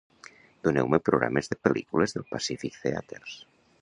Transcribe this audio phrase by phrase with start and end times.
[0.67, 3.37] Doneu-me programes de pel·lícules del Pacific Theaters